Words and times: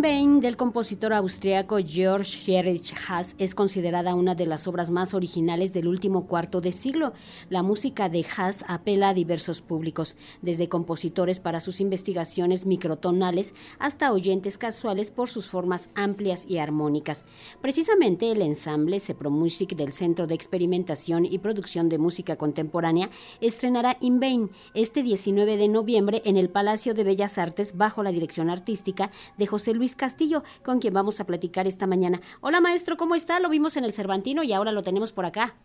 Vain 0.00 0.38
del 0.40 0.56
compositor 0.56 1.12
austriaco 1.12 1.78
Georg 1.84 2.24
Friedrich 2.24 2.94
Haas 3.08 3.34
es 3.38 3.56
considerada 3.56 4.14
una 4.14 4.36
de 4.36 4.46
las 4.46 4.68
obras 4.68 4.90
más 4.90 5.12
originales 5.12 5.72
del 5.72 5.88
último 5.88 6.26
cuarto 6.26 6.60
de 6.60 6.70
siglo. 6.70 7.14
La 7.50 7.64
música 7.64 8.08
de 8.08 8.24
Haas 8.36 8.64
apela 8.68 9.08
a 9.08 9.14
diversos 9.14 9.60
públicos, 9.60 10.16
desde 10.40 10.68
compositores 10.68 11.40
para 11.40 11.58
sus 11.58 11.80
investigaciones 11.80 12.64
microtonales 12.64 13.54
hasta 13.80 14.12
oyentes 14.12 14.56
casuales 14.56 15.10
por 15.10 15.28
sus 15.28 15.48
formas 15.48 15.90
amplias 15.96 16.44
y 16.48 16.58
armónicas. 16.58 17.24
Precisamente 17.60 18.30
el 18.30 18.42
ensamble 18.42 19.00
Music 19.30 19.74
del 19.74 19.92
Centro 19.92 20.26
de 20.26 20.34
Experimentación 20.34 21.24
y 21.24 21.38
Producción 21.38 21.88
de 21.88 21.98
Música 21.98 22.36
Contemporánea 22.36 23.10
estrenará 23.40 23.96
In 24.00 24.20
Vain 24.20 24.50
este 24.74 25.02
19 25.02 25.56
de 25.56 25.68
noviembre 25.68 26.22
en 26.24 26.36
el 26.36 26.50
Palacio 26.50 26.94
de 26.94 27.04
Bellas 27.04 27.38
Artes 27.38 27.76
bajo 27.76 28.02
la 28.02 28.12
dirección 28.12 28.48
artística 28.48 29.10
de 29.36 29.46
José 29.46 29.74
Luis 29.74 29.87
Castillo, 29.96 30.42
con 30.64 30.80
quien 30.80 30.94
vamos 30.94 31.20
a 31.20 31.26
platicar 31.26 31.66
esta 31.66 31.86
mañana. 31.86 32.20
Hola 32.40 32.60
maestro, 32.60 32.96
¿cómo 32.96 33.14
está? 33.14 33.40
Lo 33.40 33.48
vimos 33.48 33.76
en 33.76 33.84
el 33.84 33.92
Cervantino 33.92 34.42
y 34.42 34.52
ahora 34.52 34.72
lo 34.72 34.82
tenemos 34.82 35.12
por 35.12 35.26
acá. 35.26 35.56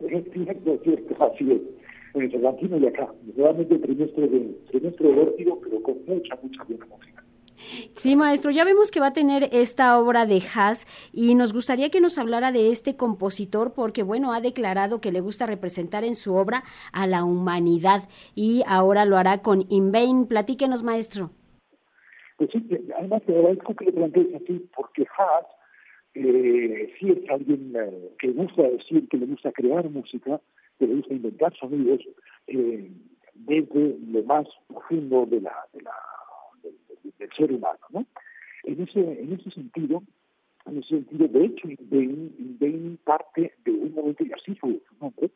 Es 0.00 0.24
cierto, 0.32 0.78
cierto, 0.82 1.24
así 1.24 1.52
es. 1.52 1.60
En 2.14 2.22
el 2.22 2.30
Cervantino 2.30 2.78
y 2.78 2.86
acá. 2.86 3.12
Realmente 3.36 3.78
trimestre 3.78 4.28
de, 4.28 4.40
trimestre 4.70 5.08
de 5.08 5.14
vértigo, 5.14 5.60
pero 5.62 5.82
con 5.82 6.04
mucha, 6.06 6.38
mucha 6.42 6.64
buena 6.64 6.86
música. 6.86 7.24
Sí, 7.94 8.16
maestro, 8.16 8.50
ya 8.50 8.64
vemos 8.64 8.90
que 8.90 9.00
va 9.00 9.08
a 9.08 9.12
tener 9.12 9.48
esta 9.52 9.98
obra 9.98 10.26
de 10.26 10.42
Haas 10.54 10.86
y 11.12 11.34
nos 11.34 11.52
gustaría 11.52 11.90
que 11.90 12.00
nos 12.00 12.18
hablara 12.18 12.52
de 12.52 12.70
este 12.70 12.96
compositor 12.96 13.72
porque, 13.72 14.02
bueno, 14.02 14.32
ha 14.32 14.40
declarado 14.40 15.00
que 15.00 15.12
le 15.12 15.20
gusta 15.20 15.46
representar 15.46 16.04
en 16.04 16.14
su 16.14 16.34
obra 16.34 16.64
a 16.92 17.06
la 17.06 17.24
humanidad 17.24 18.08
y 18.34 18.62
ahora 18.66 19.04
lo 19.04 19.16
hará 19.16 19.42
con 19.42 19.66
Invain. 19.68 20.26
Platíquenos, 20.26 20.82
maestro. 20.82 21.30
Pues 22.36 22.50
sí, 22.50 22.66
además 22.96 23.22
te 23.24 23.36
agradezco 23.36 23.74
que 23.74 23.84
lo 23.86 23.92
plantees 23.92 24.34
así, 24.34 24.68
porque 24.74 25.06
Haas 25.16 25.46
eh, 26.14 26.92
sí 26.98 27.10
es 27.10 27.30
alguien 27.30 27.72
eh, 27.74 28.10
que 28.18 28.28
gusta 28.28 28.62
decir, 28.62 29.08
que 29.08 29.16
le 29.16 29.26
gusta 29.26 29.52
crear 29.52 29.88
música, 29.88 30.40
que 30.78 30.86
le 30.86 30.96
gusta 30.96 31.14
inventar 31.14 31.54
sonidos 31.56 32.00
eh, 32.48 32.90
desde 33.34 33.96
lo 34.08 34.22
más 34.24 34.46
profundo 34.68 35.26
de 35.26 35.40
la, 35.40 35.54
de 35.72 35.82
la, 35.82 35.94
del 37.18 37.32
ser 37.32 37.52
humano. 37.52 37.78
¿no? 37.90 38.06
En, 38.64 38.82
ese, 38.82 39.00
en 39.00 39.32
ese 39.32 39.50
sentido, 39.50 40.02
en 40.66 40.78
ese 40.78 40.88
sentido, 40.88 41.28
de 41.28 41.44
hecho, 41.46 41.68
Bain 41.80 42.98
parte 43.04 43.52
de 43.64 43.70
un 43.70 43.94
momento, 43.94 44.24
y 44.24 44.32
así 44.32 44.54
fue 44.56 44.80
su 44.88 44.94
nombre, 45.00 45.30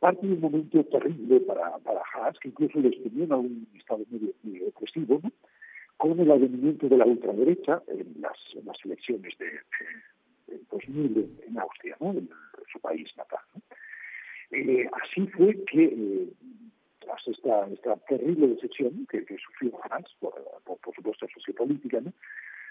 parte 0.00 0.26
de 0.26 0.34
un 0.34 0.40
momento 0.40 0.84
terrible 0.84 1.40
para, 1.40 1.78
para 1.78 2.02
Haas, 2.14 2.38
que 2.40 2.48
incluso 2.48 2.80
les 2.80 3.00
tenía 3.02 3.26
a 3.30 3.38
un 3.38 3.66
estado 3.78 4.04
medio, 4.10 4.32
medio 4.42 4.66
depresivo, 4.66 5.20
¿no? 5.22 5.30
Con 5.96 6.18
el 6.20 6.30
advenimiento 6.30 6.88
de 6.88 6.96
la 6.96 7.06
ultraderecha 7.06 7.82
en 7.88 8.20
las, 8.20 8.36
elecciones 8.84 9.36
de, 9.38 10.60
2000 10.70 11.40
en 11.48 11.58
Austria, 11.58 11.96
¿no? 12.00 12.12
en 12.12 12.28
su 12.72 12.80
país 12.80 13.12
natal. 13.16 13.40
Eh, 14.50 14.88
así 15.02 15.26
fue 15.28 15.64
que, 15.64 15.84
eh, 15.84 16.28
tras 17.00 17.26
esta, 17.28 17.66
esta 17.68 17.96
terrible 18.08 18.48
decepción 18.48 19.06
que, 19.06 19.24
sufrió 19.38 19.72
Hans, 19.90 20.14
por, 20.20 20.34
por, 20.64 20.94
supuesto 20.94 21.26
sociopolítica, 21.34 22.00
¿no? 22.00 22.12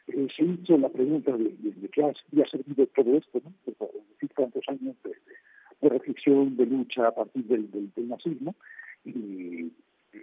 Eh, 0.08 0.28
se 0.36 0.44
hizo 0.44 0.78
la 0.78 0.90
pregunta 0.90 1.36
de, 1.36 1.56
de, 1.59 1.90
qué 1.90 2.03
había 2.03 2.46
servido 2.48 2.86
todo 2.88 3.18
esto, 3.18 3.42
¿no? 3.44 3.53
decir, 3.66 4.30
tantos 4.36 4.64
años 4.68 4.96
de, 5.03 5.90
reflexión, 5.90 6.56
de 6.56 6.66
lucha 6.66 7.08
a 7.08 7.16
partir 7.16 7.44
del, 7.46 7.92
nazismo, 8.08 8.56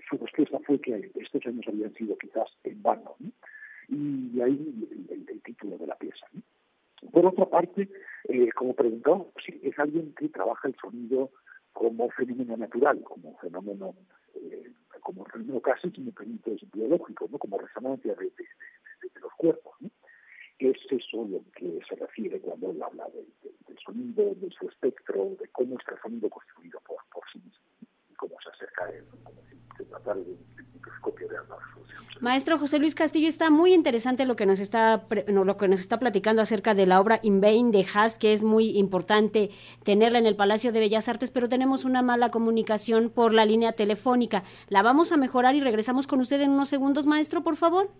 su 0.08 0.16
respuesta 0.18 0.58
fue 0.60 0.80
que 0.80 1.10
estos 1.16 1.46
años 1.46 1.66
habían 1.68 1.92
sido 1.94 2.16
quizás 2.18 2.48
en 2.64 2.82
vano. 2.82 3.16
Y 3.88 4.40
ahí 4.40 5.06
el, 5.10 5.42
título 5.42 5.76
de 5.76 5.86
la 5.86 5.96
pieza. 5.96 6.26
Por 7.10 7.26
otra 7.26 7.46
parte, 7.46 7.88
eh, 8.28 8.50
como 8.52 8.74
preguntó, 8.74 9.32
sí, 9.44 9.60
es 9.62 9.76
alguien 9.78 10.14
que 10.14 10.28
trabaja 10.28 10.68
el 10.68 10.76
sonido 10.76 11.30
como 11.72 12.08
fenómeno 12.10 12.56
natural, 12.56 13.02
como 13.02 13.36
fenómeno, 13.38 13.94
eh, 14.34 14.72
como 15.00 15.24
fenómeno 15.24 15.60
casi, 15.60 15.90
si 15.90 16.00
me 16.00 16.12
permite, 16.12 16.56
biológico, 16.72 17.28
¿no? 17.30 17.38
como 17.38 17.58
resonancia 17.58 18.14
de, 18.14 18.30
los 19.20 19.32
cuerpos. 19.34 19.74
¿no? 19.80 19.90
Es 20.58 20.76
eso 20.90 21.26
lo 21.28 21.42
que 21.56 21.80
se 21.88 21.96
refiere 21.96 22.38
cuando 22.40 22.70
él 22.70 22.80
habla 22.80 23.08
del 23.08 23.78
sonido, 23.84 24.34
de 24.36 24.50
su 24.50 24.68
espectro, 24.68 25.34
de 25.40 25.48
cómo 25.48 25.76
está 25.78 25.94
el 25.94 26.00
sonido 26.00 26.30
construido 26.30 26.80
por, 26.86 26.98
por 27.12 27.24
sí 27.32 27.38
mismo 27.40 27.64
y 28.10 28.14
cómo 28.14 28.36
se 28.40 28.50
acerca 28.50 28.84
a 28.84 28.90
él. 28.90 29.04
Maestro 32.20 32.56
José 32.56 32.78
Luis 32.78 32.94
Castillo, 32.94 33.26
está 33.26 33.50
muy 33.50 33.74
interesante 33.74 34.24
lo 34.26 34.36
que 34.36 34.46
nos 34.46 34.60
está 34.60 35.06
lo 35.26 35.56
que 35.56 35.66
nos 35.66 35.80
está 35.80 35.98
platicando 35.98 36.40
acerca 36.40 36.72
de 36.72 36.86
la 36.86 37.00
obra 37.00 37.18
In 37.24 37.40
Vain 37.40 37.72
de 37.72 37.84
Haas, 37.92 38.16
que 38.16 38.32
es 38.32 38.44
muy 38.44 38.78
importante 38.78 39.50
tenerla 39.82 40.20
en 40.20 40.26
el 40.26 40.36
Palacio 40.36 40.70
de 40.70 40.78
Bellas 40.78 41.08
Artes, 41.08 41.32
pero 41.32 41.48
tenemos 41.48 41.84
una 41.84 42.00
mala 42.00 42.30
comunicación 42.30 43.10
por 43.10 43.34
la 43.34 43.44
línea 43.44 43.72
telefónica. 43.72 44.44
La 44.68 44.82
vamos 44.82 45.10
a 45.10 45.16
mejorar 45.16 45.56
y 45.56 45.60
regresamos 45.60 46.06
con 46.06 46.20
usted 46.20 46.40
en 46.40 46.50
unos 46.50 46.68
segundos, 46.68 47.06
maestro, 47.06 47.42
por 47.42 47.56
favor. 47.56 47.90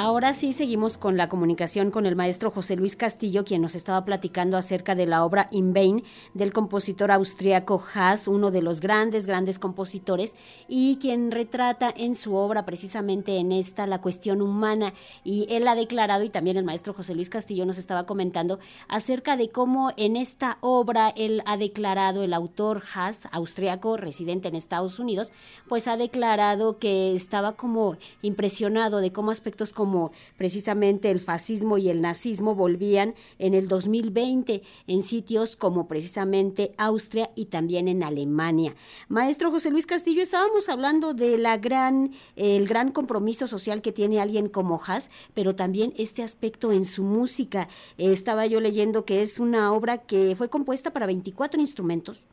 Ahora 0.00 0.32
sí 0.32 0.52
seguimos 0.52 0.96
con 0.96 1.16
la 1.16 1.28
comunicación 1.28 1.90
con 1.90 2.06
el 2.06 2.14
maestro 2.14 2.52
José 2.52 2.76
Luis 2.76 2.94
Castillo, 2.94 3.44
quien 3.44 3.60
nos 3.60 3.74
estaba 3.74 4.04
platicando 4.04 4.56
acerca 4.56 4.94
de 4.94 5.06
la 5.06 5.24
obra 5.24 5.48
In 5.50 5.72
Vain 5.72 6.04
del 6.34 6.52
compositor 6.52 7.10
austriaco 7.10 7.82
Haas, 7.92 8.28
uno 8.28 8.52
de 8.52 8.62
los 8.62 8.80
grandes, 8.80 9.26
grandes 9.26 9.58
compositores, 9.58 10.36
y 10.68 10.98
quien 10.98 11.32
retrata 11.32 11.92
en 11.96 12.14
su 12.14 12.36
obra 12.36 12.64
precisamente 12.64 13.38
en 13.38 13.50
esta 13.50 13.88
la 13.88 14.00
cuestión 14.00 14.40
humana. 14.40 14.94
Y 15.24 15.48
él 15.50 15.66
ha 15.66 15.74
declarado, 15.74 16.22
y 16.22 16.30
también 16.30 16.56
el 16.56 16.64
maestro 16.64 16.94
José 16.94 17.16
Luis 17.16 17.28
Castillo 17.28 17.66
nos 17.66 17.76
estaba 17.76 18.06
comentando, 18.06 18.60
acerca 18.86 19.36
de 19.36 19.48
cómo 19.48 19.90
en 19.96 20.14
esta 20.14 20.58
obra 20.60 21.12
él 21.16 21.42
ha 21.44 21.56
declarado, 21.56 22.22
el 22.22 22.34
autor 22.34 22.84
Haas, 22.94 23.26
austriaco, 23.32 23.96
residente 23.96 24.46
en 24.46 24.54
Estados 24.54 25.00
Unidos, 25.00 25.32
pues 25.68 25.88
ha 25.88 25.96
declarado 25.96 26.78
que 26.78 27.14
estaba 27.14 27.56
como 27.56 27.96
impresionado 28.22 29.00
de 29.00 29.10
cómo 29.10 29.32
aspectos 29.32 29.72
como 29.72 29.87
como 29.88 30.12
precisamente 30.36 31.10
el 31.10 31.18
fascismo 31.18 31.78
y 31.78 31.88
el 31.88 32.02
nazismo 32.02 32.54
volvían 32.54 33.14
en 33.38 33.54
el 33.54 33.68
2020 33.68 34.60
en 34.86 35.02
sitios 35.02 35.56
como 35.56 35.88
precisamente 35.88 36.72
Austria 36.76 37.30
y 37.34 37.46
también 37.46 37.88
en 37.88 38.02
Alemania. 38.02 38.74
Maestro 39.08 39.50
José 39.50 39.70
Luis 39.70 39.86
Castillo, 39.86 40.20
estábamos 40.22 40.68
hablando 40.68 41.14
de 41.14 41.38
la 41.38 41.56
gran, 41.56 42.12
el 42.36 42.68
gran 42.68 42.90
compromiso 42.90 43.46
social 43.46 43.80
que 43.80 43.90
tiene 43.90 44.20
alguien 44.20 44.50
como 44.50 44.78
Haas, 44.86 45.10
pero 45.32 45.56
también 45.56 45.94
este 45.96 46.22
aspecto 46.22 46.70
en 46.70 46.84
su 46.84 47.02
música. 47.02 47.70
estaba 47.96 48.44
yo 48.44 48.60
leyendo 48.60 49.06
que 49.06 49.22
es 49.22 49.38
una 49.38 49.72
obra 49.72 50.02
que 50.02 50.36
fue 50.36 50.50
compuesta 50.50 50.92
para 50.92 51.06
24 51.06 51.62
instrumentos. 51.62 52.28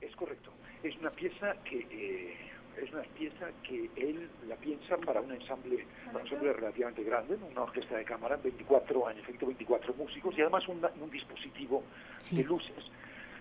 Es 0.00 0.16
correcto. 0.16 0.50
Es 0.82 0.96
una 0.98 1.12
pieza 1.12 1.54
que 1.62 1.86
eh, 1.92 2.34
es 2.82 2.92
una 2.92 3.02
pieza 3.02 3.50
que 3.62 3.90
él 3.96 4.28
la 4.48 4.56
piensa 4.56 4.96
para 4.98 5.20
un 5.20 5.32
ensamble, 5.32 5.86
un 6.12 6.20
ensamble 6.20 6.52
relativamente 6.52 7.02
grande, 7.02 7.36
una 7.50 7.62
orquesta 7.62 7.96
de 7.96 8.04
cámara, 8.04 8.36
24, 8.42 9.10
en 9.10 9.18
efecto 9.18 9.46
24 9.46 9.94
músicos 9.94 10.36
y 10.36 10.40
además 10.40 10.66
un, 10.68 11.10
dispositivo 11.10 11.82
de 12.30 12.42
luces. 12.44 12.90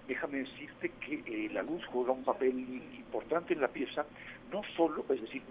Déjame 0.07 0.39
decirte 0.39 0.91
que 0.99 1.23
eh, 1.25 1.49
la 1.53 1.63
luz 1.63 1.83
juega 1.85 2.11
un 2.11 2.23
papel 2.23 2.59
importante 2.97 3.53
en 3.53 3.61
la 3.61 3.69
pieza, 3.69 4.05
no 4.51 4.61
solo, 4.75 5.05
es 5.09 5.21
decir, 5.21 5.41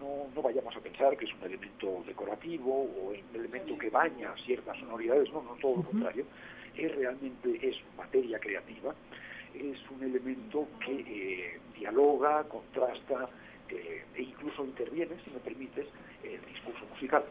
no, 0.00 0.28
no, 0.34 0.42
vayamos 0.42 0.74
a 0.76 0.80
pensar 0.80 1.16
que 1.16 1.26
es 1.26 1.34
un 1.34 1.42
elemento 1.42 2.02
decorativo 2.06 2.72
o 2.72 3.10
un 3.10 3.36
elemento 3.36 3.76
que 3.76 3.90
baña 3.90 4.34
ciertas 4.44 4.78
sonoridades, 4.78 5.30
no, 5.30 5.42
no, 5.42 5.54
todo 5.60 5.76
lo 5.76 5.82
contrario, 5.82 6.24
es 6.74 6.94
realmente 6.94 7.68
es 7.68 7.76
materia 7.96 8.38
creativa 8.38 8.94
es 9.54 9.78
un 9.90 10.02
elemento 10.02 10.68
que 10.84 11.00
eh, 11.00 11.60
dialoga, 11.76 12.44
contrasta 12.44 13.28
eh, 13.68 14.04
e 14.14 14.22
incluso 14.22 14.64
interviene, 14.64 15.16
si 15.24 15.30
me 15.30 15.38
permites, 15.40 15.86
el 16.22 16.40
discurso 16.46 16.84
musical. 16.86 17.24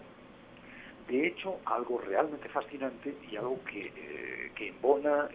De 1.08 1.28
hecho, 1.28 1.60
algo 1.66 2.00
realmente 2.00 2.50
fascinante 2.50 3.16
y 3.31 3.36
algo 3.38 3.64
que, 3.64 3.92
eh, 3.96 4.52
que 4.56 4.69
embona 4.69 5.30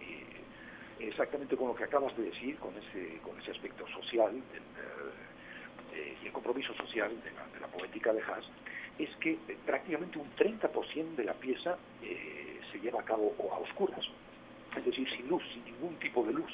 exactamente 0.99 1.57
con 1.57 1.67
lo 1.67 1.75
que 1.75 1.83
acabas 1.83 2.15
de 2.15 2.23
decir, 2.23 2.57
con 2.57 2.73
ese, 2.77 3.19
con 3.23 3.37
ese 3.39 3.51
aspecto 3.51 3.85
social 3.87 4.31
y 6.21 6.25
el 6.25 6.31
compromiso 6.31 6.73
social 6.75 7.11
de 7.23 7.59
la, 7.59 7.67
poética 7.67 8.13
de 8.13 8.21
Haas, 8.21 8.45
es 8.97 9.13
que 9.17 9.37
prácticamente 9.65 10.17
un 10.17 10.29
30% 10.35 11.15
de 11.15 11.23
la 11.23 11.33
pieza 11.33 11.77
se 12.71 12.79
lleva 12.79 13.01
a 13.01 13.03
cabo 13.03 13.35
a 13.51 13.57
oscuras, 13.57 14.07
es 14.77 14.85
decir, 14.85 15.09
sin 15.09 15.27
luz, 15.27 15.43
sin 15.53 15.65
ningún 15.65 15.95
tipo 15.95 16.23
de 16.23 16.33
luz. 16.33 16.51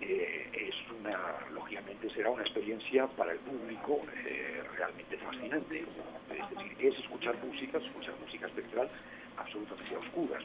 Eh, 0.00 0.48
es 0.54 0.74
una, 0.98 1.18
lógicamente 1.52 2.08
será 2.10 2.30
una 2.30 2.42
experiencia 2.42 3.06
para 3.08 3.32
el 3.32 3.38
público 3.40 4.00
eh, 4.24 4.62
realmente 4.76 5.16
fascinante. 5.18 5.84
Es 6.30 6.50
decir, 6.56 6.76
es 6.78 6.98
escuchar 6.98 7.36
música, 7.44 7.78
escuchar 7.78 8.14
música 8.18 8.46
espectral 8.46 8.88
absolutamente 9.36 9.96
oscuras, 9.96 10.42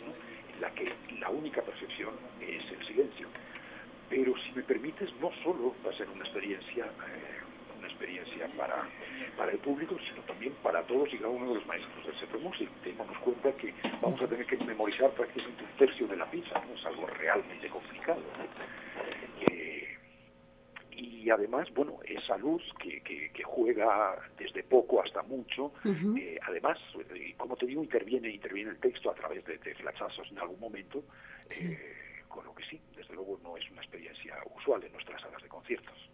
en 0.54 0.62
la 0.62 0.72
que 0.72 0.92
la 1.20 1.30
única 1.30 1.62
percepción 1.62 2.14
es 2.42 2.64
el 2.72 2.86
silencio. 2.86 3.28
pero 4.10 4.38
si 4.38 4.52
me 4.54 4.62
permites, 4.62 5.12
no 5.20 5.32
solo 5.44 5.74
va 5.86 5.90
a 5.90 5.94
ser 5.94 6.08
una 6.10 6.24
experiencia, 6.24 6.86
eh, 6.86 7.55
una 7.86 7.94
experiencia 7.94 8.48
para, 8.58 8.88
para 9.38 9.52
el 9.52 9.60
público, 9.60 9.98
sino 10.10 10.22
también 10.24 10.54
para 10.64 10.82
todos 10.84 11.14
y 11.14 11.18
cada 11.18 11.30
uno 11.30 11.50
de 11.50 11.56
los 11.56 11.66
maestros 11.68 12.06
del 12.06 12.16
Centro 12.16 12.40
Music. 12.40 12.70
Tenemos 12.84 13.18
cuenta 13.20 13.52
que 13.54 13.74
vamos 14.02 14.22
a 14.22 14.28
tener 14.28 14.46
que 14.46 14.58
memorizar 14.58 15.12
prácticamente 15.12 15.64
un 15.64 15.78
tercio 15.78 16.08
de 16.08 16.18
la 16.18 16.30
pieza, 16.30 16.62
¿no? 16.68 16.74
es 16.74 16.86
algo 16.86 17.06
realmente 17.08 17.70
complicado. 17.70 18.22
Eh, 19.42 19.98
y 20.92 21.30
además, 21.30 21.72
bueno, 21.74 22.00
esa 22.06 22.38
luz 22.38 22.64
que, 22.80 23.02
que, 23.02 23.44
juega 23.44 24.16
desde 24.38 24.64
poco 24.64 25.02
hasta 25.02 25.22
mucho, 25.24 25.72
eh, 26.18 26.38
además, 26.42 26.80
como 27.38 27.56
te 27.56 27.66
digo, 27.66 27.84
interviene, 27.84 28.30
interviene 28.30 28.72
el 28.72 28.80
texto 28.80 29.12
a 29.12 29.14
través 29.14 29.46
de, 29.46 29.58
de 29.58 29.76
flachazos 29.76 30.30
en 30.32 30.40
algún 30.40 30.60
momento, 30.60 31.04
con 32.28 32.46
lo 32.46 32.56
que 32.56 32.64
sí, 32.66 32.82
desde 32.96 33.14
luego 33.14 33.40
no 33.44 33.56
es 33.58 33.70
una 33.72 33.82
experiencia 33.82 34.36
usual 34.56 34.84
en 34.84 34.92
nuestras 34.92 35.22
salas 35.22 35.42
de 35.42 35.50
conciertos. 35.50 36.10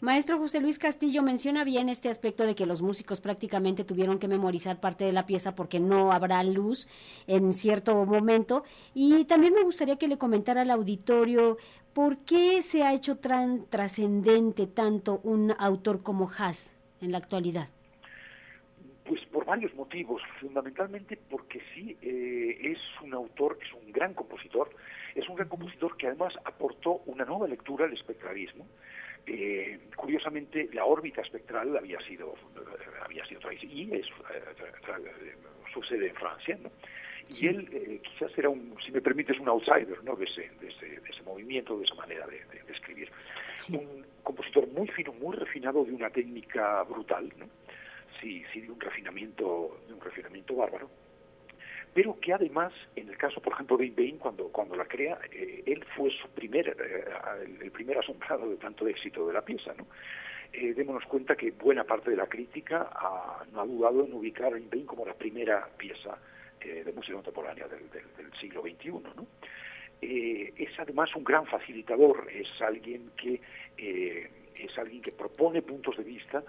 Maestro 0.00 0.38
José 0.38 0.60
Luis 0.60 0.78
Castillo 0.78 1.22
menciona 1.22 1.64
bien 1.64 1.88
este 1.88 2.08
aspecto 2.08 2.44
de 2.44 2.54
que 2.54 2.66
los 2.66 2.82
músicos 2.82 3.20
prácticamente 3.20 3.84
tuvieron 3.84 4.18
que 4.18 4.28
memorizar 4.28 4.80
parte 4.80 5.04
de 5.04 5.12
la 5.12 5.26
pieza 5.26 5.54
porque 5.54 5.80
no 5.80 6.12
habrá 6.12 6.42
luz 6.42 6.88
en 7.26 7.52
cierto 7.52 8.04
momento. 8.04 8.64
Y 8.94 9.24
también 9.24 9.54
me 9.54 9.62
gustaría 9.62 9.96
que 9.96 10.08
le 10.08 10.18
comentara 10.18 10.62
al 10.62 10.70
auditorio 10.70 11.56
por 11.92 12.18
qué 12.18 12.60
se 12.60 12.82
ha 12.82 12.92
hecho 12.92 13.16
tan 13.16 13.66
trascendente 13.66 14.66
tanto 14.66 15.20
un 15.22 15.54
autor 15.58 16.02
como 16.02 16.30
Haas 16.30 16.76
en 17.00 17.12
la 17.12 17.18
actualidad. 17.18 17.68
Pues 19.06 19.24
por 19.26 19.44
varios 19.44 19.74
motivos, 19.74 20.20
fundamentalmente 20.40 21.16
porque 21.16 21.62
sí, 21.74 21.96
eh, 22.02 22.58
es 22.60 22.78
un 23.02 23.14
autor, 23.14 23.56
es 23.62 23.72
un 23.72 23.92
gran 23.92 24.14
compositor, 24.14 24.68
es 25.14 25.28
un 25.28 25.36
gran 25.36 25.48
compositor 25.48 25.96
que 25.96 26.08
además 26.08 26.36
aportó 26.44 27.02
una 27.06 27.24
nueva 27.24 27.46
lectura 27.46 27.86
al 27.86 27.92
espectralismo. 27.92 28.66
Eh, 29.26 29.80
curiosamente, 29.96 30.68
la 30.72 30.84
órbita 30.84 31.20
espectral 31.20 31.76
había 31.76 31.98
sido, 32.00 32.34
eh, 32.56 32.60
había 33.02 33.24
sido 33.24 33.40
y 33.52 33.92
es, 33.92 34.06
eh, 34.06 35.34
sucede 35.72 36.08
en 36.08 36.14
Francia, 36.14 36.58
¿no? 36.62 36.70
Y 37.28 37.48
él 37.48 38.00
quizás 38.04 38.30
era 38.38 38.48
un, 38.48 38.76
si 38.84 38.92
me 38.92 39.00
permites, 39.00 39.40
un 39.40 39.48
outsider 39.48 40.04
¿no? 40.04 40.14
de, 40.14 40.26
ese, 40.26 40.48
de, 40.60 40.68
ese, 40.68 40.86
de 40.86 41.10
ese 41.10 41.22
movimiento, 41.24 41.76
de 41.76 41.84
esa 41.84 41.96
manera 41.96 42.24
de, 42.28 42.40
escribir. 42.72 43.10
Un 43.72 44.06
compositor 44.22 44.68
muy 44.68 44.86
fino, 44.86 45.12
muy 45.12 45.34
refinado, 45.34 45.84
de 45.84 45.92
una 45.92 46.08
técnica 46.10 46.84
brutal, 46.84 47.32
¿no? 47.36 47.48
sí, 48.20 48.44
sí 48.52 48.60
de 48.60 48.70
un 48.70 48.78
refinamiento, 48.78 49.80
de 49.88 49.94
un 49.94 50.00
refinamiento 50.00 50.54
bárbaro 50.54 50.88
pero 51.96 52.20
que 52.20 52.34
además, 52.34 52.74
en 52.94 53.08
el 53.08 53.16
caso, 53.16 53.40
por 53.40 53.54
ejemplo, 53.54 53.78
de 53.78 53.88
Bain, 53.88 54.18
cuando, 54.18 54.48
cuando 54.48 54.76
la 54.76 54.84
crea, 54.84 55.18
eh, 55.32 55.62
él 55.64 55.82
fue 55.96 56.10
su 56.10 56.28
primer, 56.28 56.68
eh, 56.68 57.04
el 57.62 57.70
primer 57.70 57.96
asombrado 57.96 58.50
de 58.50 58.58
tanto 58.58 58.86
éxito 58.86 59.26
de 59.26 59.32
la 59.32 59.40
pieza, 59.40 59.72
¿no? 59.72 59.86
Eh, 60.52 60.74
démonos 60.74 61.06
cuenta 61.06 61.34
que 61.34 61.52
buena 61.52 61.84
parte 61.84 62.10
de 62.10 62.18
la 62.18 62.26
crítica 62.26 62.90
no 63.50 63.62
ha 63.62 63.64
dudado 63.64 64.04
en 64.04 64.12
ubicar 64.12 64.52
a 64.52 64.58
Bain 64.70 64.84
como 64.84 65.06
la 65.06 65.14
primera 65.14 65.70
pieza 65.78 66.18
de 66.60 66.92
música 66.92 67.14
contemporánea 67.14 67.66
del, 67.66 68.32
siglo 68.38 68.60
XXI, 68.60 68.90
¿no? 68.90 69.26
es 70.02 70.78
además 70.78 71.14
un 71.16 71.24
gran 71.24 71.46
facilitador, 71.46 72.28
es 72.30 72.60
alguien 72.60 73.12
que 73.16 73.40
es 73.78 74.78
alguien 74.78 75.00
que 75.00 75.12
propone 75.12 75.62
puntos 75.62 75.96
de 75.96 76.04
vista 76.04 76.42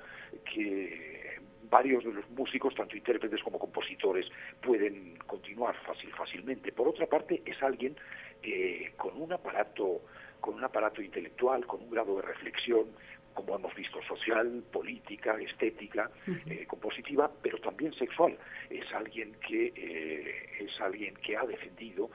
que 0.43 1.26
varios 1.69 2.03
de 2.03 2.13
los 2.13 2.29
músicos, 2.31 2.75
tanto 2.75 2.95
intérpretes 2.95 3.41
como 3.43 3.59
compositores, 3.59 4.29
pueden 4.61 5.17
continuar 5.25 5.75
fácil, 5.85 6.11
fácilmente. 6.13 6.71
Por 6.71 6.87
otra 6.87 7.07
parte, 7.07 7.41
es 7.45 7.61
alguien 7.61 7.95
eh, 8.43 8.93
con 8.97 9.19
un 9.21 9.33
aparato 9.33 10.01
con 10.39 10.53
un 10.53 10.63
aparato 10.63 11.01
intelectual, 11.01 11.65
con 11.65 11.81
un 11.81 11.89
grado 11.89 12.17
de 12.17 12.21
reflexión, 12.21 12.85
como 13.33 13.55
hemos 13.55 13.73
visto, 13.73 13.99
social, 14.03 14.63
política, 14.71 15.35
estética, 15.41 16.11
eh, 16.45 16.65
compositiva, 16.67 17.29
pero 17.41 17.57
también 17.57 17.91
sexual. 17.93 18.37
Es 18.69 18.85
alguien 18.93 19.35
que 19.45 19.73
eh, 19.75 20.63
es 20.63 20.79
alguien 20.79 21.15
que 21.15 21.35
ha 21.35 21.43
defendido 21.43 22.11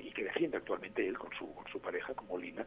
y 0.00 0.12
que 0.12 0.22
defiende 0.22 0.58
actualmente 0.58 1.06
él 1.06 1.18
con 1.18 1.32
su, 1.32 1.52
con 1.54 1.66
su 1.66 1.80
pareja, 1.80 2.14
como 2.14 2.38
Lina, 2.38 2.64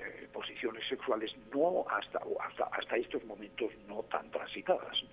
eh, 0.00 0.28
posiciones 0.32 0.86
sexuales 0.88 1.34
no 1.52 1.84
hasta, 1.88 2.20
hasta, 2.46 2.64
hasta 2.64 2.96
estos 2.96 3.24
momentos 3.24 3.70
no 3.86 4.02
tan 4.04 4.30
transitadas. 4.30 5.04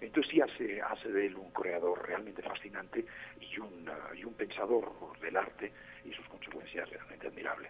Entonces 0.00 0.32
sí 0.32 0.40
hace, 0.40 0.82
hace 0.82 1.10
de 1.10 1.26
él 1.26 1.36
un 1.36 1.50
creador 1.50 2.06
realmente 2.06 2.42
fascinante 2.42 3.04
y 3.40 3.58
un, 3.58 3.88
uh, 3.88 4.14
y 4.16 4.24
un 4.24 4.34
pensador 4.34 4.90
del 5.20 5.36
arte 5.36 5.72
y 6.04 6.12
sus 6.12 6.26
consecuencias 6.26 6.90
realmente 6.90 7.28
admirable. 7.28 7.68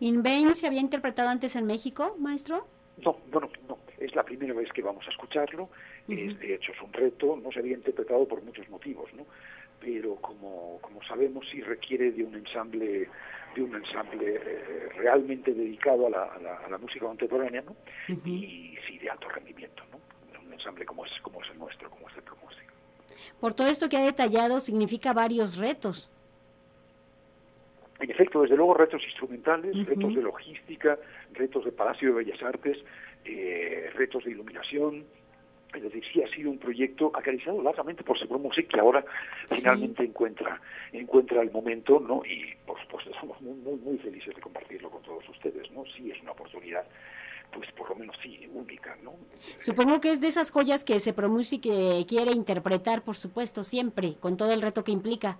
¿In 0.00 0.22
Vain 0.22 0.54
se 0.54 0.66
había 0.66 0.80
interpretado 0.80 1.28
antes 1.28 1.56
en 1.56 1.66
México, 1.66 2.16
maestro? 2.18 2.66
No, 2.98 3.18
bueno, 3.30 3.50
no. 3.68 3.78
Es 3.98 4.14
la 4.14 4.22
primera 4.22 4.54
vez 4.54 4.70
que 4.72 4.82
vamos 4.82 5.06
a 5.06 5.10
escucharlo. 5.10 5.70
es, 6.08 6.38
de 6.38 6.54
hecho, 6.54 6.72
es 6.72 6.80
un 6.82 6.92
reto. 6.92 7.36
No 7.42 7.50
se 7.50 7.60
había 7.60 7.74
interpretado 7.74 8.26
por 8.28 8.42
muchos 8.42 8.68
motivos, 8.68 9.12
¿no? 9.14 9.24
Pero 9.84 10.16
como, 10.16 10.78
como 10.80 11.02
sabemos, 11.02 11.46
sí 11.50 11.60
requiere 11.60 12.10
de 12.10 12.24
un 12.24 12.34
ensamble 12.34 13.08
de 13.54 13.62
un 13.62 13.74
ensamble 13.76 14.34
eh, 14.34 14.88
realmente 14.96 15.54
dedicado 15.54 16.08
a 16.08 16.10
la, 16.10 16.24
a 16.24 16.68
la, 16.68 16.78
música 16.78 17.06
contemporánea 17.06 17.62
¿no? 17.62 17.76
y 18.24 18.76
sí 18.84 18.98
de 18.98 19.08
alto 19.08 19.28
rendimiento, 19.28 19.84
¿no? 19.92 20.00
un 20.44 20.52
ensamble 20.52 20.84
como 20.84 21.06
es, 21.06 21.12
como 21.22 21.40
es 21.40 21.48
el 21.50 21.58
nuestro, 21.58 21.88
como 21.88 22.08
es 22.08 22.16
el 22.16 22.24
Música. 22.42 22.72
Por 23.38 23.54
todo 23.54 23.68
esto 23.68 23.88
que 23.88 23.96
ha 23.96 24.04
detallado, 24.04 24.58
significa 24.58 25.12
varios 25.12 25.56
retos. 25.56 26.10
En 28.00 28.10
efecto, 28.10 28.42
desde 28.42 28.56
luego 28.56 28.74
retos 28.74 29.04
instrumentales, 29.04 29.86
retos 29.86 30.16
de 30.16 30.22
logística, 30.22 30.98
retos 31.32 31.64
de 31.64 31.70
Palacio 31.70 32.08
de 32.08 32.24
Bellas 32.24 32.42
Artes, 32.42 32.78
eh, 33.24 33.88
retos 33.94 34.24
de 34.24 34.32
iluminación, 34.32 35.04
es 35.74 35.82
decir, 35.82 36.04
sí 36.12 36.22
ha 36.22 36.28
sido 36.28 36.50
un 36.50 36.58
proyecto 36.58 37.10
acariciado 37.14 37.62
largamente 37.62 38.04
por 38.04 38.18
Seguro 38.18 38.38
Music 38.38 38.68
que 38.68 38.80
ahora 38.80 39.04
finalmente 39.48 40.04
encuentra 40.04 40.60
encuentra 40.92 41.42
el 41.42 41.50
momento, 41.50 42.00
¿no? 42.00 42.22
Y 42.24 42.54
por 42.66 42.80
supuesto 42.80 43.12
somos 43.20 43.40
muy, 43.40 43.54
muy, 43.54 43.76
muy 43.76 43.98
felices 43.98 44.34
de 44.34 44.40
compartirlo 44.40 44.90
con 44.90 45.02
todos 45.02 45.28
ustedes, 45.28 45.70
¿no? 45.72 45.84
Sí 45.86 46.10
es 46.10 46.20
una 46.22 46.32
oportunidad 46.32 46.84
pues 47.52 47.70
por 47.72 47.88
lo 47.90 47.96
menos 47.96 48.16
sí, 48.22 48.48
única, 48.52 48.96
¿no? 49.02 49.14
Supongo 49.58 50.00
que 50.00 50.10
es 50.10 50.20
de 50.20 50.28
esas 50.28 50.50
joyas 50.50 50.84
que 50.84 50.98
se 50.98 51.14
que 51.14 52.04
quiere 52.08 52.32
interpretar, 52.32 53.02
por 53.02 53.14
supuesto, 53.14 53.62
siempre, 53.62 54.14
con 54.18 54.36
todo 54.36 54.52
el 54.52 54.60
reto 54.60 54.82
que 54.82 54.92
implica. 54.92 55.38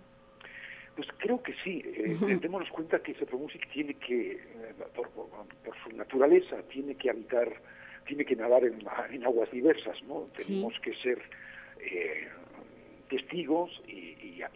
Pues 0.96 1.08
creo 1.18 1.42
que 1.42 1.54
sí. 1.64 1.82
Eh, 1.84 2.38
démonos 2.40 2.70
cuenta 2.70 3.00
que 3.00 3.12
ese 3.12 3.26
Music 3.32 3.68
tiene 3.72 3.94
que, 3.94 4.32
eh, 4.32 4.74
por, 4.94 5.08
su 5.82 5.96
naturaleza, 5.96 6.56
tiene 6.70 6.94
que 6.94 7.10
habitar 7.10 7.52
tiene 8.06 8.24
que 8.24 8.36
nadar 8.36 8.64
en, 8.64 9.24
aguas 9.24 9.50
diversas, 9.50 10.02
¿no? 10.04 10.28
Tenemos 10.36 10.78
que 10.80 10.94
ser 10.94 11.20
eh, 11.80 12.28
testigos 13.08 13.82
y, 13.86 14.14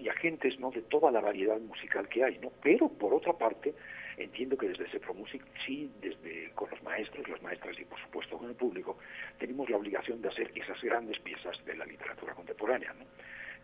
agentes 0.08 0.58
¿no? 0.58 0.70
de 0.70 0.82
toda 0.82 1.10
la 1.10 1.20
variedad 1.20 1.58
musical 1.60 2.08
que 2.08 2.24
hay, 2.24 2.38
¿no? 2.38 2.50
Pero, 2.62 2.88
por 2.88 3.14
otra 3.14 3.32
parte, 3.32 3.74
entiendo 4.16 4.56
que 4.56 4.68
desde 4.68 4.84
ese 4.84 5.00
Music, 5.14 5.42
sí, 5.64 5.90
desde 6.00 6.50
con 6.54 6.68
los 6.70 6.82
maestros, 6.82 7.28
las 7.28 7.40
maestras 7.42 7.78
y, 7.78 7.84
por 7.84 7.98
supuesto, 8.00 8.36
con 8.36 8.48
el 8.48 8.56
público, 8.56 8.98
tenemos 9.38 9.68
la 9.70 9.76
obligación 9.76 10.20
de 10.20 10.28
hacer 10.28 10.52
esas 10.54 10.80
grandes 10.82 11.18
piezas 11.20 11.64
de 11.64 11.76
la 11.76 11.86
literatura 11.86 12.34
contemporánea, 12.34 12.92
¿no? 12.94 13.04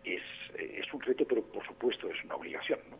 Es, 0.03 0.23
eh, 0.57 0.79
es 0.79 0.93
un 0.93 1.01
reto, 1.01 1.25
pero, 1.27 1.43
por 1.43 1.65
supuesto, 1.65 2.09
es 2.09 2.23
una 2.23 2.35
obligación, 2.35 2.79
¿no? 2.89 2.97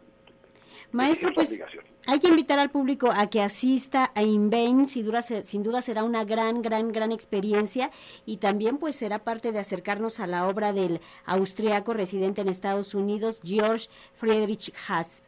Maestro, 0.92 1.34
pues 1.34 1.62
hay 2.08 2.20
que 2.20 2.28
invitar 2.28 2.60
al 2.60 2.70
público 2.70 3.12
a 3.12 3.30
que 3.30 3.42
asista 3.42 4.12
a 4.16 4.22
sin 4.22 5.06
duda, 5.06 5.22
sin 5.22 5.64
duda 5.64 5.82
será 5.82 6.04
una 6.04 6.24
gran, 6.24 6.62
gran, 6.62 6.92
gran 6.92 7.12
experiencia 7.12 7.92
y 8.26 8.38
también 8.38 8.78
pues 8.78 8.96
será 8.96 9.20
parte 9.20 9.52
de 9.52 9.60
acercarnos 9.60 10.20
a 10.20 10.28
la 10.28 10.48
obra 10.48 10.74
del 10.74 11.00
austriaco 11.26 11.94
residente 11.94 12.42
en 12.42 12.48
Estados 12.48 12.94
Unidos, 12.94 13.42
George 13.44 13.88
Friedrich 14.14 14.72
Haas. 14.88 15.24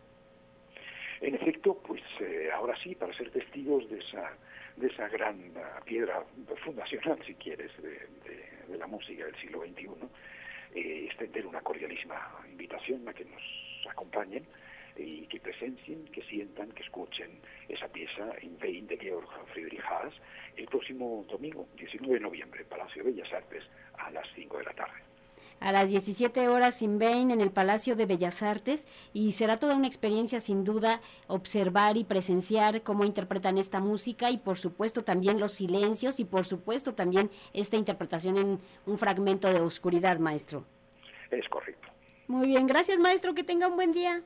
En 1.21 1.35
efecto, 1.35 1.81
pues 1.85 2.01
eh, 2.19 2.49
ahora 2.53 2.75
sí, 2.83 2.93
para 2.95 3.13
ser 3.13 3.31
testigos 3.31 3.89
de 3.89 3.99
esa, 3.99 4.33
de 4.75 4.87
esa 4.87 5.07
gran 5.09 5.39
uh, 5.55 5.83
piedra 5.83 6.23
fundacional, 6.63 7.17
si 7.25 7.33
quieres, 7.35 7.71
de, 7.81 8.77
la 8.77 8.85
música 8.85 9.25
del 9.25 9.35
siglo 9.37 9.61
XXI, 9.61 9.87
eh, 10.75 11.05
extender 11.05 11.47
una 11.47 11.61
cordialísima 11.61 12.15
invitación 12.49 13.07
a 13.07 13.13
que 13.13 13.25
nos 13.25 13.41
acompañen 13.89 14.45
y 14.97 15.27
que 15.27 15.39
presencien, 15.39 16.05
que 16.05 16.21
sientan, 16.23 16.71
que 16.71 16.83
escuchen 16.83 17.39
esa 17.69 17.87
pieza 17.87 18.31
en 18.41 18.57
Vain 18.59 18.87
de 18.87 18.97
Georg 18.97 19.27
Friedrich 19.53 19.81
Haas 19.81 20.13
el 20.55 20.65
próximo 20.65 21.25
domingo, 21.29 21.67
19 21.77 22.15
de 22.15 22.19
noviembre, 22.19 22.65
Palacio 22.65 23.03
de 23.03 23.11
Bellas 23.11 23.31
Artes, 23.33 23.63
a 23.97 24.09
las 24.11 24.27
5 24.35 24.57
de 24.57 24.63
la 24.63 24.73
tarde 24.73 25.07
a 25.59 25.71
las 25.71 25.89
17 25.89 26.47
horas 26.49 26.81
in 26.81 26.99
Vain 26.99 27.31
en 27.31 27.41
el 27.41 27.51
Palacio 27.51 27.95
de 27.95 28.05
Bellas 28.05 28.43
Artes 28.43 28.87
y 29.13 29.31
será 29.31 29.57
toda 29.57 29.75
una 29.75 29.87
experiencia 29.87 30.39
sin 30.39 30.63
duda 30.63 31.01
observar 31.27 31.97
y 31.97 32.03
presenciar 32.03 32.83
cómo 32.83 33.05
interpretan 33.05 33.57
esta 33.57 33.79
música 33.79 34.29
y 34.29 34.37
por 34.37 34.57
supuesto 34.57 35.03
también 35.03 35.39
los 35.39 35.53
silencios 35.53 36.19
y 36.19 36.25
por 36.25 36.45
supuesto 36.45 36.93
también 36.93 37.31
esta 37.53 37.77
interpretación 37.77 38.37
en 38.37 38.59
un 38.85 38.97
fragmento 38.97 39.51
de 39.51 39.61
oscuridad, 39.61 40.19
maestro. 40.19 40.65
Es 41.31 41.47
correcto. 41.49 41.87
Muy 42.27 42.47
bien, 42.47 42.67
gracias 42.67 42.99
maestro, 42.99 43.33
que 43.33 43.43
tenga 43.43 43.67
un 43.67 43.75
buen 43.75 43.91
día. 43.91 44.21